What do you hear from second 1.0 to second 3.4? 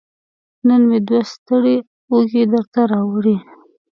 دوه ستړې اوږې درته راوړي